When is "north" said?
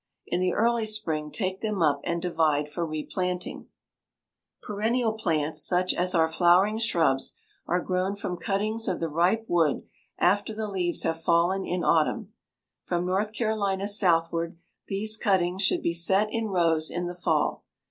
13.05-13.31